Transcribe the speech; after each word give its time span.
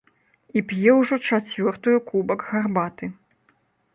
І 0.59 0.63
п'е 0.71 0.93
ўжо 0.99 1.19
чацвёртую 1.27 1.95
кубак 2.09 2.39
гарбаты. 2.53 3.13